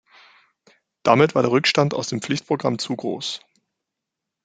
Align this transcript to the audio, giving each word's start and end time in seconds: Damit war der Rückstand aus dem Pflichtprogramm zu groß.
Damit 1.03 1.35
war 1.35 1.43
der 1.43 1.51
Rückstand 1.51 1.93
aus 1.93 2.07
dem 2.07 2.23
Pflichtprogramm 2.23 2.79
zu 2.79 2.95
groß. 2.95 3.41